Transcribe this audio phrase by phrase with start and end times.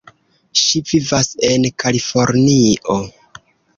[0.61, 2.97] Ŝi vivas en Kalifornio.